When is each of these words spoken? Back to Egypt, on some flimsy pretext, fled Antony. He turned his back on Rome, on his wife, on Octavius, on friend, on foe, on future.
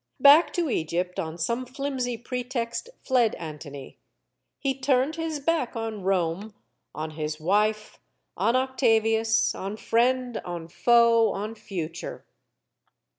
Back 0.19 0.51
to 0.53 0.67
Egypt, 0.67 1.19
on 1.19 1.37
some 1.37 1.63
flimsy 1.63 2.17
pretext, 2.17 2.89
fled 3.03 3.35
Antony. 3.35 3.99
He 4.57 4.73
turned 4.73 5.15
his 5.15 5.39
back 5.39 5.75
on 5.75 6.01
Rome, 6.01 6.55
on 6.95 7.11
his 7.11 7.39
wife, 7.39 7.99
on 8.35 8.55
Octavius, 8.55 9.53
on 9.53 9.77
friend, 9.77 10.41
on 10.43 10.69
foe, 10.69 11.31
on 11.33 11.53
future. 11.53 12.25